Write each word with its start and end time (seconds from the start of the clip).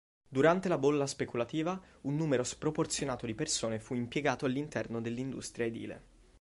Durante 0.27 0.67
la 0.67 0.79
bolla 0.79 1.05
speculativa, 1.05 1.79
un 2.05 2.15
numero 2.15 2.43
sproporzionato 2.43 3.27
di 3.27 3.35
persone 3.35 3.77
fu 3.77 3.93
impiegato 3.93 4.47
all'interno 4.47 4.99
dell'industria 4.99 5.67
edile. 5.67 6.01